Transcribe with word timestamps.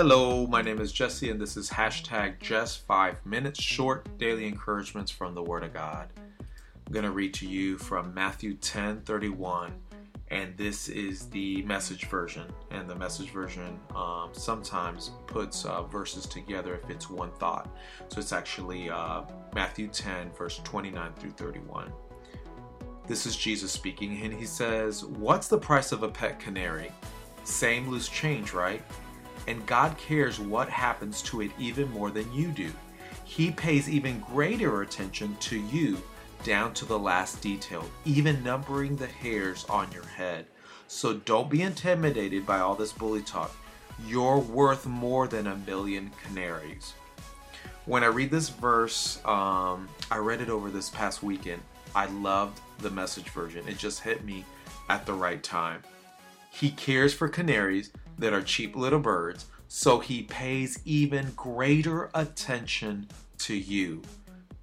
Hello, 0.00 0.46
my 0.46 0.62
name 0.62 0.80
is 0.80 0.92
Jesse, 0.92 1.28
and 1.28 1.40
this 1.40 1.56
is 1.56 1.68
hashtag 1.68 2.38
just 2.38 2.86
five 2.86 3.16
minutes 3.26 3.60
short 3.60 4.06
daily 4.16 4.46
encouragements 4.46 5.10
from 5.10 5.34
the 5.34 5.42
Word 5.42 5.64
of 5.64 5.72
God. 5.72 6.06
I'm 6.38 6.92
going 6.92 7.04
to 7.04 7.10
read 7.10 7.34
to 7.34 7.48
you 7.48 7.76
from 7.78 8.14
Matthew 8.14 8.54
10 8.54 9.00
31, 9.00 9.72
and 10.28 10.56
this 10.56 10.88
is 10.88 11.28
the 11.30 11.62
message 11.62 12.06
version. 12.06 12.44
And 12.70 12.88
the 12.88 12.94
message 12.94 13.30
version 13.30 13.76
um, 13.96 14.28
sometimes 14.30 15.10
puts 15.26 15.64
uh, 15.64 15.82
verses 15.82 16.26
together 16.26 16.76
if 16.76 16.88
it's 16.90 17.10
one 17.10 17.32
thought. 17.32 17.68
So 18.06 18.20
it's 18.20 18.32
actually 18.32 18.88
uh, 18.90 19.22
Matthew 19.52 19.88
10, 19.88 20.30
verse 20.30 20.60
29 20.62 21.12
through 21.14 21.32
31. 21.32 21.92
This 23.08 23.26
is 23.26 23.34
Jesus 23.34 23.72
speaking, 23.72 24.22
and 24.22 24.32
he 24.32 24.46
says, 24.46 25.04
What's 25.04 25.48
the 25.48 25.58
price 25.58 25.90
of 25.90 26.04
a 26.04 26.08
pet 26.08 26.38
canary? 26.38 26.92
Same 27.42 27.88
loose 27.88 28.08
change, 28.08 28.52
right? 28.52 28.82
And 29.46 29.66
God 29.66 29.96
cares 29.98 30.40
what 30.40 30.68
happens 30.68 31.22
to 31.22 31.40
it 31.40 31.50
even 31.58 31.90
more 31.90 32.10
than 32.10 32.32
you 32.32 32.48
do. 32.48 32.70
He 33.24 33.50
pays 33.50 33.88
even 33.88 34.20
greater 34.20 34.82
attention 34.82 35.36
to 35.40 35.60
you 35.60 35.98
down 36.44 36.72
to 36.74 36.84
the 36.84 36.98
last 36.98 37.40
detail, 37.42 37.84
even 38.04 38.42
numbering 38.42 38.96
the 38.96 39.06
hairs 39.06 39.64
on 39.68 39.90
your 39.92 40.06
head. 40.06 40.46
So 40.86 41.14
don't 41.14 41.50
be 41.50 41.62
intimidated 41.62 42.46
by 42.46 42.60
all 42.60 42.74
this 42.74 42.92
bully 42.92 43.22
talk. 43.22 43.54
You're 44.06 44.38
worth 44.38 44.86
more 44.86 45.28
than 45.28 45.48
a 45.48 45.56
million 45.56 46.10
canaries. 46.24 46.94
When 47.84 48.04
I 48.04 48.06
read 48.06 48.30
this 48.30 48.48
verse, 48.48 49.20
um, 49.24 49.88
I 50.10 50.18
read 50.18 50.40
it 50.40 50.50
over 50.50 50.70
this 50.70 50.90
past 50.90 51.22
weekend. 51.22 51.60
I 51.94 52.06
loved 52.06 52.60
the 52.78 52.90
message 52.90 53.30
version. 53.30 53.66
It 53.66 53.78
just 53.78 54.00
hit 54.00 54.24
me 54.24 54.44
at 54.88 55.04
the 55.06 55.12
right 55.12 55.42
time. 55.42 55.82
He 56.50 56.70
cares 56.70 57.12
for 57.12 57.28
canaries 57.28 57.90
that 58.18 58.32
are 58.32 58.42
cheap 58.42 58.76
little 58.76 58.98
birds, 58.98 59.46
so 59.68 59.98
he 60.00 60.22
pays 60.22 60.80
even 60.84 61.32
greater 61.36 62.10
attention 62.14 63.08
to 63.38 63.54
you. 63.54 64.02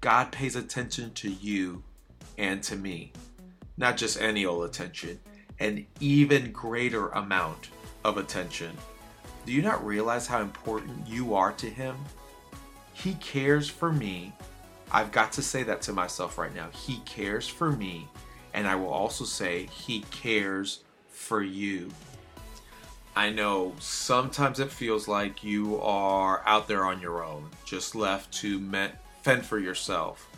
God 0.00 0.32
pays 0.32 0.56
attention 0.56 1.12
to 1.14 1.30
you 1.30 1.82
and 2.36 2.62
to 2.64 2.76
me. 2.76 3.12
Not 3.76 3.96
just 3.96 4.20
any 4.20 4.44
old 4.44 4.64
attention, 4.64 5.18
an 5.60 5.86
even 6.00 6.52
greater 6.52 7.08
amount 7.10 7.68
of 8.04 8.18
attention. 8.18 8.76
Do 9.46 9.52
you 9.52 9.62
not 9.62 9.84
realize 9.84 10.26
how 10.26 10.40
important 10.40 11.06
you 11.06 11.34
are 11.34 11.52
to 11.52 11.68
him? 11.68 11.96
He 12.92 13.14
cares 13.14 13.68
for 13.68 13.92
me. 13.92 14.32
I've 14.90 15.12
got 15.12 15.32
to 15.32 15.42
say 15.42 15.62
that 15.64 15.82
to 15.82 15.92
myself 15.92 16.38
right 16.38 16.54
now. 16.54 16.68
He 16.70 16.98
cares 17.00 17.48
for 17.48 17.72
me, 17.72 18.08
and 18.52 18.66
I 18.66 18.76
will 18.76 18.92
also 18.92 19.24
say, 19.24 19.66
He 19.66 20.02
cares 20.10 20.84
for 21.08 21.42
you. 21.42 21.90
I 23.16 23.30
know 23.30 23.74
sometimes 23.78 24.58
it 24.58 24.72
feels 24.72 25.06
like 25.06 25.44
you 25.44 25.80
are 25.80 26.42
out 26.46 26.66
there 26.66 26.84
on 26.84 27.00
your 27.00 27.22
own, 27.22 27.48
just 27.64 27.94
left 27.94 28.32
to 28.40 28.58
fend 29.22 29.46
for 29.46 29.60
yourself. 29.60 30.28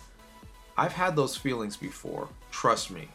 I've 0.77 0.92
had 0.92 1.16
those 1.16 1.38
feelings 1.38 1.74
before, 1.74 2.28
trust 2.50 2.91
me. 2.91 3.08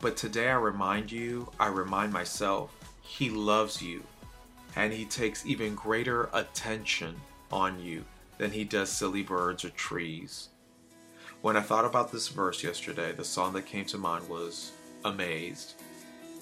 But 0.00 0.18
today 0.18 0.50
I 0.50 0.56
remind 0.56 1.10
you, 1.10 1.50
I 1.58 1.68
remind 1.68 2.12
myself, 2.12 2.76
He 3.00 3.30
loves 3.30 3.80
you 3.80 4.02
and 4.76 4.92
He 4.92 5.06
takes 5.06 5.46
even 5.46 5.74
greater 5.74 6.28
attention 6.34 7.14
on 7.50 7.80
you 7.80 8.04
than 8.36 8.50
He 8.50 8.64
does 8.64 8.90
silly 8.90 9.22
birds 9.22 9.64
or 9.64 9.70
trees. 9.70 10.48
When 11.40 11.56
I 11.56 11.62
thought 11.62 11.86
about 11.86 12.12
this 12.12 12.28
verse 12.28 12.62
yesterday, 12.62 13.12
the 13.12 13.24
song 13.24 13.54
that 13.54 13.64
came 13.64 13.86
to 13.86 13.96
mind 13.96 14.28
was 14.28 14.72
Amazed 15.04 15.81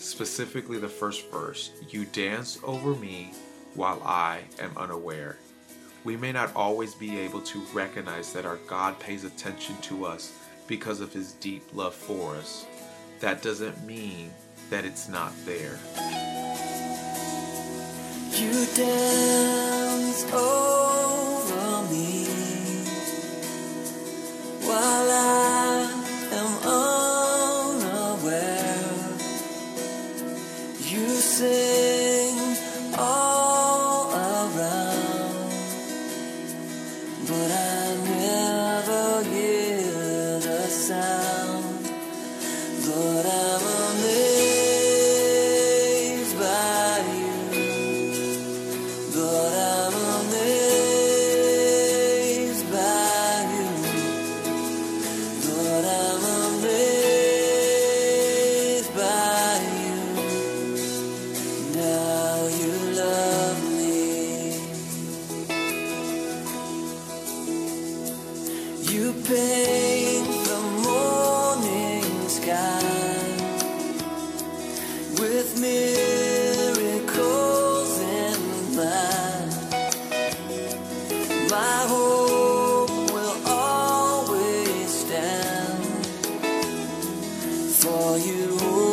specifically 0.01 0.79
the 0.79 0.89
first 0.89 1.31
verse 1.31 1.71
You 1.89 2.07
dance 2.07 2.59
over 2.65 2.95
me 2.95 3.33
while 3.75 4.03
I 4.05 4.41
am 4.59 4.77
unaware. 4.77 5.39
We 6.03 6.17
may 6.17 6.33
not 6.33 6.55
always 6.57 6.95
be 6.95 7.19
able 7.21 7.43
to 7.43 7.61
recognize 7.75 8.33
that 8.33 8.47
our 8.47 8.57
God 8.67 8.99
pays 8.99 9.25
attention 9.25 9.77
to 9.83 10.07
us 10.07 10.33
because 10.67 11.01
of 11.01 11.13
his 11.13 11.33
deep 11.33 11.63
love 11.75 11.95
for 11.95 12.35
us. 12.37 12.67
That 13.21 13.43
doesn't 13.43 13.85
mean 13.85 14.31
that 14.71 14.85
it's 14.85 15.09
not 15.09 15.33
there. 15.45 15.79
You 18.33 18.67
dance 18.75 20.33
over 20.33 20.80
You 68.91 69.13
paint 69.13 70.27
the 70.47 70.61
morning 70.83 72.29
sky 72.29 72.83
with 75.21 75.61
miracles 75.61 77.21
in 78.01 78.41
mind. 78.75 79.53
My 81.49 81.87
hope 81.87 82.91
will 83.13 83.37
always 83.47 84.89
stand 84.91 85.85
for 87.77 88.19
you. 88.19 88.90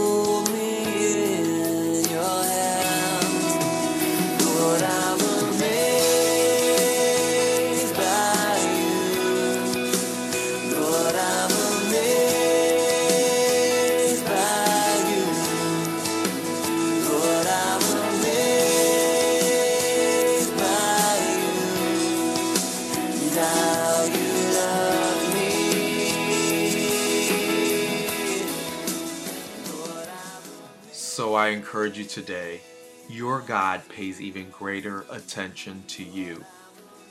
I 31.38 31.50
encourage 31.50 32.00
you 32.00 32.04
today, 32.04 32.62
your 33.07 33.42
God 33.42 33.88
pays 33.89 34.19
even 34.19 34.50
greater 34.50 35.06
attention 35.12 35.84
to 35.89 36.04
you. 36.04 36.44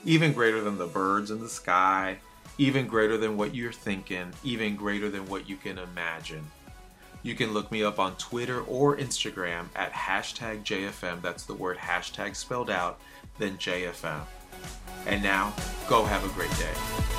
Even 0.03 0.33
greater 0.33 0.59
than 0.59 0.77
the 0.77 0.85
birds 0.85 1.31
in 1.31 1.39
the 1.39 1.47
sky, 1.47 2.17
even 2.57 2.87
greater 2.87 3.17
than 3.17 3.37
what 3.37 3.55
you're 3.55 3.71
thinking, 3.71 4.33
even 4.43 4.75
greater 4.75 5.09
than 5.09 5.27
what 5.27 5.47
you 5.47 5.55
can 5.55 5.77
imagine. 5.77 6.45
You 7.23 7.35
can 7.35 7.53
look 7.53 7.71
me 7.71 7.85
up 7.85 7.99
on 7.99 8.17
Twitter 8.17 8.61
or 8.63 8.97
Instagram 8.97 9.67
at 9.77 9.93
hashtag 9.93 10.63
JFM. 10.63 11.21
That's 11.21 11.45
the 11.45 11.55
word 11.55 11.77
hashtag 11.77 12.35
spelled 12.35 12.69
out, 12.69 12.99
then 13.39 13.57
JFM. 13.57 14.23
And 15.05 15.23
now, 15.23 15.53
go 15.87 16.03
have 16.03 16.25
a 16.25 16.33
great 16.33 16.51
day. 16.57 17.16